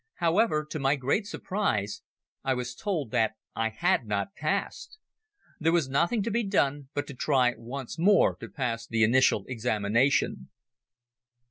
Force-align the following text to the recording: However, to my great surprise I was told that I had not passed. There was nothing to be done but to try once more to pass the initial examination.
However, 0.15 0.65
to 0.71 0.79
my 0.79 0.95
great 0.95 1.27
surprise 1.27 2.01
I 2.43 2.55
was 2.55 2.73
told 2.73 3.11
that 3.11 3.33
I 3.55 3.69
had 3.69 4.07
not 4.07 4.33
passed. 4.33 4.97
There 5.59 5.71
was 5.71 5.87
nothing 5.89 6.23
to 6.23 6.31
be 6.31 6.43
done 6.43 6.89
but 6.95 7.05
to 7.05 7.13
try 7.13 7.53
once 7.55 7.99
more 7.99 8.35
to 8.37 8.49
pass 8.49 8.87
the 8.87 9.03
initial 9.03 9.45
examination. 9.47 10.49